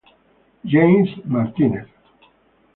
[0.65, 1.85] James Martinez